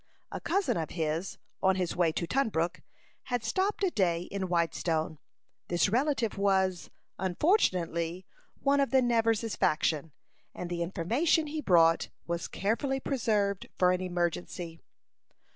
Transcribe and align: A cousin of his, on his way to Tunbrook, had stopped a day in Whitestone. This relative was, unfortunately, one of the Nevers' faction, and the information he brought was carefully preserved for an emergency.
A 0.31 0.41
cousin 0.41 0.77
of 0.77 0.89
his, 0.89 1.37
on 1.61 1.75
his 1.75 1.95
way 1.95 2.11
to 2.11 2.25
Tunbrook, 2.25 2.81
had 3.25 3.43
stopped 3.43 3.83
a 3.83 3.91
day 3.91 4.23
in 4.23 4.47
Whitestone. 4.47 5.19
This 5.67 5.89
relative 5.89 6.39
was, 6.39 6.89
unfortunately, 7.19 8.25
one 8.63 8.79
of 8.79 8.89
the 8.89 9.03
Nevers' 9.03 9.55
faction, 9.55 10.11
and 10.55 10.71
the 10.71 10.81
information 10.81 11.45
he 11.45 11.61
brought 11.61 12.09
was 12.25 12.47
carefully 12.47 12.99
preserved 12.99 13.67
for 13.77 13.91
an 13.91 14.01
emergency. 14.01 14.79